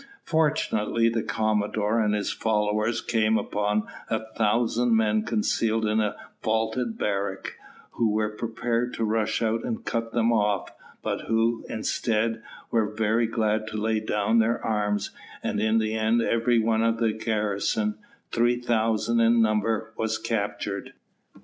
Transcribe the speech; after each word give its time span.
Fortunately 0.25 1.09
the 1.09 1.21
commodore 1.21 1.99
and 1.99 2.15
his 2.15 2.31
followers 2.33 3.01
came 3.01 3.37
upon 3.37 3.83
a 4.09 4.21
thousand 4.33 4.95
men 4.97 5.21
concealed 5.21 5.85
in 5.85 5.99
a 5.99 6.15
vaulted 6.41 6.97
barrack, 6.97 7.55
who 7.91 8.09
were 8.09 8.35
prepared 8.35 8.95
to 8.95 9.03
rush 9.05 9.43
out 9.43 9.63
and 9.63 9.85
cut 9.85 10.11
them 10.11 10.33
off, 10.33 10.71
but 11.03 11.25
who, 11.27 11.63
instead, 11.69 12.41
were 12.71 12.91
very 12.95 13.27
glad 13.27 13.67
to 13.67 13.77
lay 13.77 13.99
down 13.99 14.39
their 14.39 14.59
arms, 14.65 15.11
and 15.43 15.61
in 15.61 15.77
the 15.77 15.93
end 15.93 16.19
every 16.19 16.57
one 16.57 16.81
of 16.81 16.97
the 16.97 17.13
garrison, 17.13 17.93
three 18.31 18.59
thousand 18.59 19.19
in 19.19 19.39
number, 19.39 19.93
was 19.97 20.17
captured. 20.17 20.93